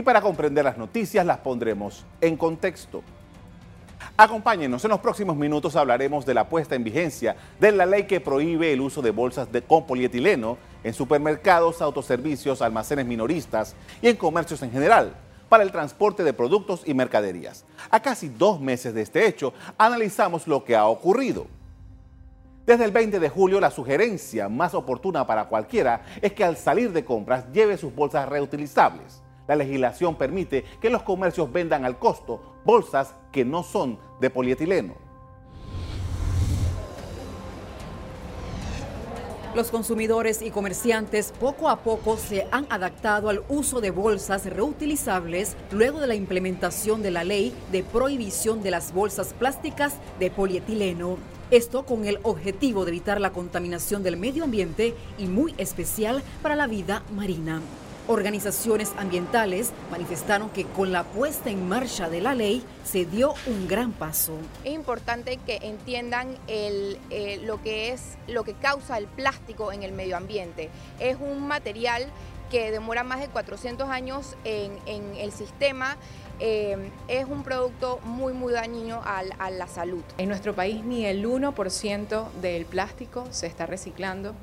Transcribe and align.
y 0.00 0.02
para 0.02 0.22
comprender 0.22 0.64
las 0.64 0.78
noticias 0.78 1.26
las 1.26 1.36
pondremos 1.40 2.06
en 2.22 2.34
contexto. 2.34 3.02
Acompáñenos, 4.16 4.82
en 4.82 4.90
los 4.90 5.00
próximos 5.00 5.36
minutos 5.36 5.76
hablaremos 5.76 6.24
de 6.24 6.32
la 6.32 6.48
puesta 6.48 6.74
en 6.74 6.82
vigencia 6.82 7.36
de 7.60 7.70
la 7.70 7.84
ley 7.84 8.04
que 8.04 8.18
prohíbe 8.18 8.72
el 8.72 8.80
uso 8.80 9.02
de 9.02 9.10
bolsas 9.10 9.52
de, 9.52 9.60
con 9.60 9.86
polietileno 9.86 10.56
en 10.82 10.94
supermercados, 10.94 11.82
autoservicios, 11.82 12.62
almacenes 12.62 13.04
minoristas 13.04 13.76
y 14.00 14.08
en 14.08 14.16
comercios 14.16 14.62
en 14.62 14.72
general 14.72 15.12
para 15.50 15.64
el 15.64 15.70
transporte 15.70 16.24
de 16.24 16.32
productos 16.32 16.80
y 16.86 16.94
mercaderías. 16.94 17.66
A 17.90 18.00
casi 18.00 18.30
dos 18.30 18.58
meses 18.58 18.94
de 18.94 19.02
este 19.02 19.26
hecho, 19.26 19.52
analizamos 19.76 20.46
lo 20.46 20.64
que 20.64 20.76
ha 20.76 20.86
ocurrido. 20.86 21.46
Desde 22.64 22.86
el 22.86 22.90
20 22.90 23.20
de 23.20 23.28
julio, 23.28 23.60
la 23.60 23.70
sugerencia 23.70 24.48
más 24.48 24.72
oportuna 24.72 25.26
para 25.26 25.44
cualquiera 25.44 26.06
es 26.22 26.32
que 26.32 26.44
al 26.44 26.56
salir 26.56 26.90
de 26.90 27.04
compras 27.04 27.44
lleve 27.52 27.76
sus 27.76 27.94
bolsas 27.94 28.26
reutilizables. 28.26 29.20
La 29.50 29.56
legislación 29.56 30.14
permite 30.14 30.62
que 30.80 30.90
los 30.90 31.02
comercios 31.02 31.52
vendan 31.52 31.84
al 31.84 31.98
costo 31.98 32.40
bolsas 32.64 33.16
que 33.32 33.44
no 33.44 33.64
son 33.64 33.98
de 34.20 34.30
polietileno. 34.30 34.94
Los 39.56 39.72
consumidores 39.72 40.40
y 40.42 40.52
comerciantes 40.52 41.32
poco 41.40 41.68
a 41.68 41.80
poco 41.80 42.16
se 42.16 42.46
han 42.52 42.68
adaptado 42.70 43.28
al 43.28 43.42
uso 43.48 43.80
de 43.80 43.90
bolsas 43.90 44.46
reutilizables 44.46 45.56
luego 45.72 45.98
de 45.98 46.06
la 46.06 46.14
implementación 46.14 47.02
de 47.02 47.10
la 47.10 47.24
ley 47.24 47.52
de 47.72 47.82
prohibición 47.82 48.62
de 48.62 48.70
las 48.70 48.94
bolsas 48.94 49.34
plásticas 49.34 49.94
de 50.20 50.30
polietileno. 50.30 51.16
Esto 51.50 51.84
con 51.84 52.04
el 52.04 52.20
objetivo 52.22 52.84
de 52.84 52.92
evitar 52.92 53.20
la 53.20 53.32
contaminación 53.32 54.04
del 54.04 54.16
medio 54.16 54.44
ambiente 54.44 54.94
y 55.18 55.24
muy 55.24 55.56
especial 55.58 56.22
para 56.40 56.54
la 56.54 56.68
vida 56.68 57.02
marina. 57.16 57.60
Organizaciones 58.08 58.92
ambientales 58.96 59.72
manifestaron 59.90 60.50
que 60.50 60.64
con 60.64 60.90
la 60.90 61.04
puesta 61.04 61.50
en 61.50 61.68
marcha 61.68 62.08
de 62.08 62.20
la 62.20 62.34
ley 62.34 62.64
se 62.84 63.04
dio 63.04 63.34
un 63.46 63.68
gran 63.68 63.92
paso. 63.92 64.32
Es 64.64 64.72
importante 64.72 65.36
que 65.38 65.58
entiendan 65.62 66.36
eh, 66.48 67.40
lo 67.44 67.62
que 67.62 67.92
es 67.92 68.16
lo 68.26 68.42
que 68.42 68.54
causa 68.54 68.98
el 68.98 69.06
plástico 69.06 69.72
en 69.72 69.82
el 69.82 69.92
medio 69.92 70.16
ambiente. 70.16 70.70
Es 70.98 71.18
un 71.20 71.46
material 71.46 72.06
que 72.50 72.72
demora 72.72 73.04
más 73.04 73.20
de 73.20 73.28
400 73.28 73.88
años 73.88 74.36
en, 74.44 74.72
el 75.16 75.30
sistema. 75.30 75.96
Eh, 76.40 76.90
es 77.06 77.26
un 77.26 77.44
producto 77.44 78.00
muy, 78.02 78.32
muy 78.32 78.52
dañino 78.52 79.02
a 79.04 79.50
la 79.50 79.66
salud. 79.68 80.02
En 80.18 80.28
nuestro 80.28 80.54
país 80.54 80.82
ni 80.84 81.06
el 81.06 81.24
1% 81.24 82.30
del 82.40 82.64
plástico 82.66 83.26
se 83.30 83.46
está 83.46 83.66
reciclando. 83.66 84.34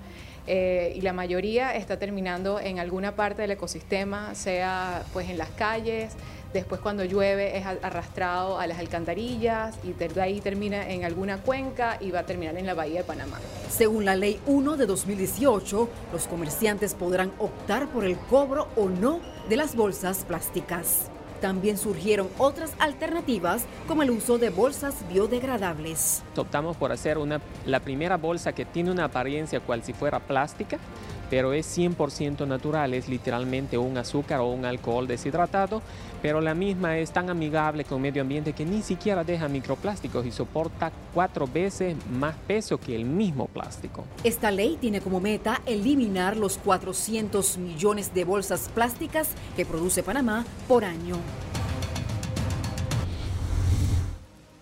Eh, 0.48 0.94
y 0.96 1.02
la 1.02 1.12
mayoría 1.14 1.76
está 1.76 2.00
terminando 2.00 2.60
en 2.60 2.80
alguna 2.80 3.16
parte 3.16 3.42
del 3.42 3.52
ecosistema, 3.52 4.34
sea 4.34 5.04
pues 5.12 5.30
en 5.30 5.38
las 5.38 5.50
calles, 5.50 6.14
después 6.54 6.80
cuando 6.80 7.04
llueve 7.04 7.58
es 7.58 7.66
arrastrado 7.66 8.58
a 8.58 8.66
las 8.66 8.80
alcantarillas 8.80 9.76
y 9.84 9.92
de 9.92 10.22
ahí 10.22 10.40
termina 10.40 10.90
en 10.90 11.04
alguna 11.04 11.38
cuenca 11.38 11.98
y 12.00 12.12
va 12.12 12.20
a 12.20 12.26
terminar 12.26 12.58
en 12.58 12.66
la 12.66 12.74
bahía 12.74 13.00
de 13.00 13.04
Panamá. 13.04 13.40
Según 13.70 14.06
la 14.06 14.16
ley 14.16 14.40
1 14.46 14.78
de 14.78 14.86
2018, 14.86 15.90
los 16.14 16.28
comerciantes 16.28 16.94
podrán 16.94 17.34
optar 17.40 17.90
por 17.90 18.06
el 18.06 18.18
cobro 18.18 18.70
o 18.78 18.88
no 18.88 19.20
de 19.50 19.58
las 19.58 19.76
bolsas 19.76 20.24
plásticas. 20.24 21.12
También 21.42 21.78
surgieron 21.78 22.30
otras 22.38 22.74
alternativas 22.80 23.66
como 23.88 24.04
el 24.04 24.12
uso 24.12 24.38
de 24.38 24.50
bolsas 24.50 24.96
biodegradables. 25.12 26.24
Optamos 26.36 26.76
por 26.78 26.92
hacer 26.92 27.18
una, 27.18 27.42
la 27.66 27.80
primera 27.80 28.18
bolsa 28.18 28.54
que 28.54 28.66
tiene 28.66 28.92
una 28.92 29.06
apariencia 29.06 29.60
cual 29.60 29.84
si 29.84 29.94
fuera 29.94 30.20
plástica, 30.20 30.80
pero 31.30 31.54
es 31.54 31.78
100% 31.78 32.48
natural, 32.48 32.94
es 32.94 33.08
literalmente 33.08 33.78
un 33.78 33.98
azúcar 33.98 34.40
o 34.40 34.48
un 34.48 34.66
alcohol 34.66 35.08
deshidratado, 35.08 35.82
pero 36.22 36.42
la 36.42 36.54
misma 36.54 36.98
es 36.98 37.12
tan 37.12 37.30
amigable 37.30 37.84
con 37.84 38.02
medio 38.02 38.22
ambiente 38.22 38.54
que 38.54 38.66
ni 38.66 38.82
siquiera 38.82 39.24
deja 39.24 39.48
microplásticos 39.48 40.26
y 40.26 40.32
soporta 40.32 40.92
cuatro 41.14 41.48
veces 41.48 41.96
más 42.12 42.36
peso 42.48 42.80
que 42.80 42.96
el 42.96 43.06
mismo 43.06 43.48
plástico. 43.48 44.04
Esta 44.24 44.52
ley 44.52 44.78
tiene 44.80 45.02
como 45.02 45.20
meta 45.20 45.62
eliminar 45.66 46.38
los 46.38 46.58
400 46.58 47.58
millones 47.58 48.14
de 48.14 48.26
bolsas 48.26 48.70
plásticas 48.74 49.30
que 49.56 49.66
produce 49.66 50.04
Panamá 50.04 50.46
por 50.68 50.86
año. 50.86 51.18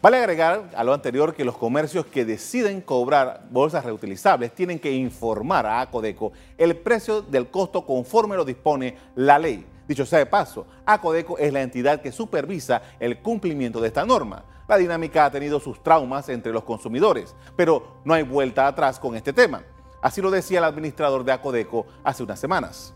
Vale 0.06 0.18
agregar 0.18 0.70
a 0.76 0.84
lo 0.84 0.94
anterior 0.94 1.34
que 1.34 1.44
los 1.44 1.58
comercios 1.58 2.06
que 2.06 2.26
deciden 2.26 2.80
cobrar 2.82 3.48
bolsas 3.50 3.84
reutilizables 3.84 4.54
tienen 4.54 4.78
que 4.78 4.92
informar 4.92 5.66
a 5.66 5.82
Acodeco 5.82 6.32
el 6.60 6.78
precio 6.78 7.24
del 7.24 7.50
costo 7.50 7.88
conforme 7.88 8.36
lo 8.36 8.46
dispone 8.46 8.96
la 9.16 9.40
ley. 9.40 9.66
Dicho 9.88 10.06
sea 10.06 10.20
de 10.20 10.28
paso, 10.28 10.68
Acodeco 10.86 11.40
es 11.40 11.52
la 11.52 11.64
entidad 11.64 12.02
que 12.02 12.12
supervisa 12.12 12.84
el 13.00 13.20
cumplimiento 13.24 13.82
de 13.82 13.88
esta 13.88 14.06
norma. 14.06 14.46
La 14.68 14.78
dinámica 14.78 15.26
ha 15.26 15.32
tenido 15.32 15.60
sus 15.60 15.82
traumas 15.82 16.30
entre 16.30 16.54
los 16.54 16.66
consumidores, 16.66 17.36
pero 17.56 17.98
no 18.06 18.14
hay 18.14 18.22
vuelta 18.22 18.68
atrás 18.68 19.00
con 19.00 19.16
este 19.16 19.34
tema. 19.34 19.64
Así 20.04 20.22
lo 20.22 20.30
decía 20.30 20.60
el 20.60 20.66
administrador 20.66 21.24
de 21.24 21.32
Acodeco 21.32 21.88
hace 22.04 22.22
unas 22.22 22.40
semanas. 22.40 22.94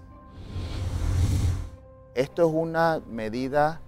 Esto 2.14 2.48
es 2.48 2.54
una 2.54 3.02
medida 3.08 3.82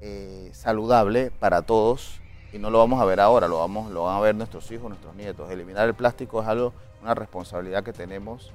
eh, 0.00 0.48
saludable 0.54 1.30
para 1.38 1.60
todos 1.60 2.18
y 2.52 2.58
no 2.58 2.70
lo 2.70 2.78
vamos 2.78 3.00
a 3.00 3.04
ver 3.04 3.20
ahora, 3.20 3.48
lo, 3.48 3.58
vamos, 3.58 3.90
lo 3.92 4.04
van 4.04 4.16
a 4.16 4.20
ver 4.20 4.34
nuestros 4.34 4.70
hijos, 4.70 4.88
nuestros 4.88 5.14
nietos. 5.14 5.50
Eliminar 5.50 5.86
el 5.86 5.94
plástico 5.94 6.42
es 6.42 6.48
algo, 6.48 6.72
una 7.02 7.14
responsabilidad 7.14 7.84
que 7.84 7.92
tenemos 7.92 8.50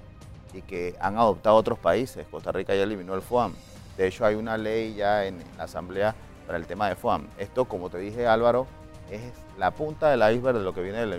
y 0.53 0.61
que 0.61 0.95
han 0.99 1.17
adoptado 1.17 1.55
otros 1.55 1.79
países. 1.79 2.25
Costa 2.29 2.51
Rica 2.51 2.75
ya 2.75 2.83
eliminó 2.83 3.13
el 3.13 3.21
FOAM. 3.21 3.53
De 3.97 4.07
hecho, 4.07 4.25
hay 4.25 4.35
una 4.35 4.57
ley 4.57 4.95
ya 4.95 5.25
en 5.25 5.41
la 5.57 5.63
Asamblea 5.63 6.13
para 6.45 6.57
el 6.57 6.65
tema 6.65 6.89
de 6.89 6.95
FOAM. 6.95 7.27
Esto, 7.37 7.65
como 7.65 7.89
te 7.89 7.97
dije 7.97 8.27
Álvaro, 8.27 8.67
es 9.09 9.21
la 9.57 9.71
punta 9.71 10.09
del 10.09 10.19
iceberg 10.35 10.57
de 10.57 10.63
lo 10.63 10.73
que 10.73 10.81
viene 10.81 10.99
de 10.99 11.05
la 11.05 11.17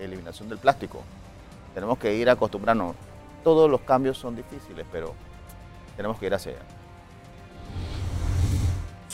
eliminación 0.00 0.48
del 0.48 0.58
plástico. 0.58 1.02
Tenemos 1.74 1.98
que 1.98 2.14
ir 2.14 2.30
acostumbrarnos. 2.30 2.96
Todos 3.44 3.70
los 3.70 3.82
cambios 3.82 4.16
son 4.16 4.34
difíciles, 4.34 4.86
pero 4.90 5.14
tenemos 5.96 6.18
que 6.18 6.26
ir 6.26 6.34
hacia 6.34 6.52
allá. 6.52 6.75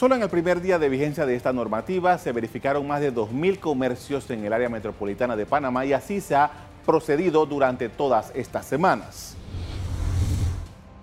Solo 0.03 0.15
en 0.15 0.21
el 0.21 0.27
primer 0.27 0.59
día 0.59 0.77
de 0.79 0.89
vigencia 0.89 1.25
de 1.25 1.33
esta 1.33 1.53
normativa 1.53 2.17
se 2.17 2.33
verificaron 2.33 2.85
más 2.85 2.99
de 2.99 3.13
2.000 3.13 3.57
comercios 3.61 4.29
en 4.31 4.43
el 4.43 4.51
área 4.51 4.67
metropolitana 4.67 5.37
de 5.37 5.45
Panamá 5.45 5.85
y 5.85 5.93
así 5.93 6.19
se 6.19 6.35
ha 6.35 6.51
procedido 6.85 7.45
durante 7.45 7.87
todas 7.87 8.29
estas 8.35 8.65
semanas. 8.65 9.37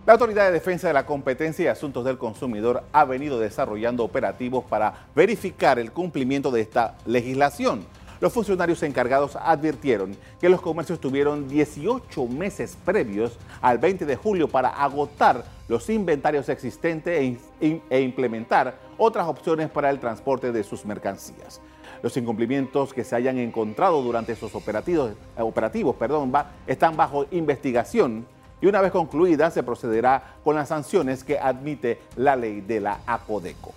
La 0.05 0.13
Autoridad 0.13 0.45
de 0.45 0.53
Defensa 0.53 0.89
de 0.89 0.93
la 0.93 1.07
Competencia 1.07 1.65
y 1.65 1.69
Asuntos 1.69 2.05
del 2.05 2.19
Consumidor 2.19 2.83
ha 2.93 3.07
venido 3.07 3.41
desarrollando 3.41 4.05
operativos 4.05 4.67
para 4.67 5.07
verificar 5.17 5.79
el 5.79 5.93
cumplimiento 5.93 6.51
de 6.51 6.61
esta 6.61 6.99
legislación. 7.07 7.87
Los 8.21 8.35
funcionarios 8.35 8.83
encargados 8.83 9.35
advirtieron 9.35 10.15
que 10.39 10.51
los 10.51 10.61
comercios 10.61 11.01
tuvieron 11.01 11.49
18 11.49 12.27
meses 12.27 12.77
previos 12.85 13.39
al 13.63 13.79
20 13.79 14.05
de 14.05 14.17
julio 14.17 14.47
para 14.47 14.69
agotar 14.69 15.43
los 15.69 15.89
inventarios 15.89 16.51
existentes 16.51 17.39
e, 17.63 17.81
e, 17.89 18.01
implementar 18.03 18.90
otras 19.01 19.27
opciones 19.27 19.71
para 19.71 19.89
el 19.91 19.99
transporte 19.99 20.53
de 20.53 20.63
sus 20.63 20.85
mercancías. 20.85 21.61
Los 22.03 22.17
incumplimientos 22.19 22.93
que 22.93 23.03
se 23.03 23.17
hayan 23.17 23.39
encontrado 23.39 24.03
durante 24.03 24.33
esos 24.33 24.55
operativos, 24.55 25.13
eh, 25.37 25.43
operativos 25.43 25.97
perdón, 25.97 26.31
están 26.67 26.97
bajo 26.97 27.27
investigación 27.31 28.27
y 28.61 28.67
una 28.67 28.83
vez 28.83 28.93
concluida 28.93 29.51
se 29.51 29.63
procederá 29.63 30.37
con 30.45 30.55
las 30.55 30.69
sanciones 30.69 31.25
que 31.25 31.39
admite 31.39 31.99
la 32.17 32.37
ley 32.37 32.61
de 32.61 32.81
la 32.81 33.01
ACODECO. 33.07 33.73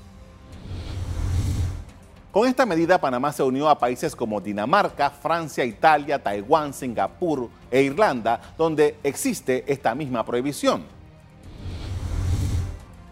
Con 2.32 2.48
esta 2.48 2.66
medida, 2.66 3.00
Panamá 3.00 3.32
se 3.32 3.44
unió 3.44 3.70
a 3.70 3.78
países 3.78 4.16
como 4.16 4.42
Dinamarca, 4.42 5.10
Francia, 5.10 5.64
Italia, 5.64 6.22
Taiwán, 6.22 6.74
Singapur 6.74 7.48
e 7.72 7.84
Irlanda, 7.84 8.42
donde 8.58 8.98
existe 9.04 9.64
esta 9.68 9.96
misma 9.96 10.26
prohibición. 10.26 10.84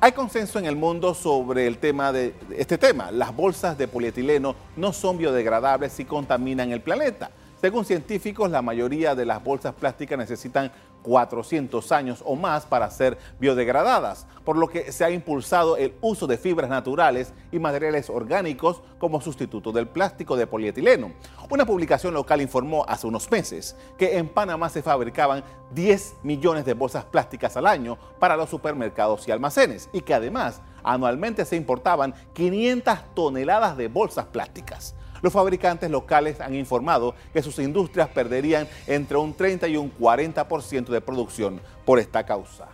Hay 0.03 0.13
consenso 0.13 0.57
en 0.57 0.65
el 0.65 0.75
mundo 0.75 1.13
sobre 1.13 1.67
el 1.67 1.77
tema 1.77 2.11
de 2.11 2.33
este 2.57 2.79
tema. 2.79 3.11
Las 3.11 3.35
bolsas 3.35 3.77
de 3.77 3.87
polietileno 3.87 4.55
no 4.75 4.93
son 4.93 5.19
biodegradables 5.19 5.99
y 5.99 6.05
contaminan 6.05 6.71
el 6.71 6.81
planeta. 6.81 7.29
Según 7.61 7.85
científicos, 7.85 8.49
la 8.49 8.63
mayoría 8.63 9.13
de 9.13 9.27
las 9.27 9.43
bolsas 9.43 9.75
plásticas 9.75 10.17
necesitan 10.17 10.71
400 11.03 11.91
años 11.91 12.23
o 12.25 12.35
más 12.35 12.65
para 12.65 12.89
ser 12.89 13.17
biodegradadas, 13.39 14.27
por 14.43 14.57
lo 14.57 14.67
que 14.67 14.91
se 14.91 15.03
ha 15.03 15.11
impulsado 15.11 15.77
el 15.77 15.93
uso 16.01 16.27
de 16.27 16.37
fibras 16.37 16.69
naturales 16.69 17.33
y 17.51 17.59
materiales 17.59 18.09
orgánicos 18.09 18.81
como 18.99 19.21
sustituto 19.21 19.71
del 19.71 19.87
plástico 19.87 20.35
de 20.35 20.47
polietileno. 20.47 21.11
Una 21.49 21.65
publicación 21.65 22.13
local 22.13 22.41
informó 22.41 22.85
hace 22.87 23.07
unos 23.07 23.29
meses 23.31 23.75
que 23.97 24.17
en 24.17 24.29
Panamá 24.29 24.69
se 24.69 24.83
fabricaban 24.83 25.43
10 25.73 26.17
millones 26.23 26.65
de 26.65 26.73
bolsas 26.73 27.05
plásticas 27.05 27.57
al 27.57 27.67
año 27.67 27.97
para 28.19 28.37
los 28.37 28.49
supermercados 28.49 29.27
y 29.27 29.31
almacenes 29.31 29.89
y 29.93 30.01
que 30.01 30.13
además 30.13 30.61
anualmente 30.83 31.45
se 31.45 31.55
importaban 31.55 32.13
500 32.33 32.99
toneladas 33.13 33.77
de 33.77 33.87
bolsas 33.87 34.25
plásticas. 34.25 34.95
Los 35.21 35.33
fabricantes 35.33 35.89
locales 35.91 36.41
han 36.41 36.55
informado 36.55 37.13
que 37.31 37.43
sus 37.43 37.59
industrias 37.59 38.09
perderían 38.09 38.67
entre 38.87 39.17
un 39.17 39.33
30 39.33 39.67
y 39.67 39.77
un 39.77 39.91
40% 39.93 40.87
de 40.87 41.01
producción 41.01 41.61
por 41.85 41.99
esta 41.99 42.25
causa. 42.25 42.67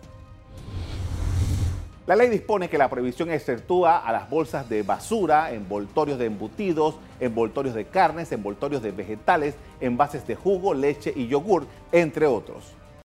La 2.05 2.15
ley 2.15 2.29
dispone 2.29 2.69
que 2.69 2.77
la 2.77 2.89
prohibición 2.89 3.29
exceptúa 3.29 3.97
a 3.97 4.13
las 4.13 4.29
bolsas 4.29 4.69
de 4.69 4.81
basura, 4.81 5.51
envoltorios 5.51 6.17
de 6.17 6.25
embutidos, 6.27 6.95
envoltorios 7.19 7.75
de 7.75 7.83
carnes, 7.83 8.31
envoltorios 8.31 8.81
de 8.81 8.91
vegetales, 8.91 9.55
envases 9.81 10.25
de 10.25 10.38
jugo, 10.38 10.73
leche 10.73 11.11
y 11.13 11.27
yogur, 11.27 11.67
entre 11.91 12.25
otros. 12.25 12.63